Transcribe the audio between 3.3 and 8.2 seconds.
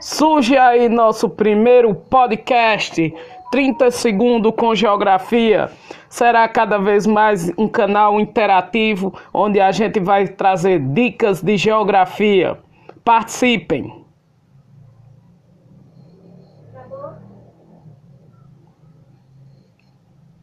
30 segundos com geografia. Será cada vez mais um canal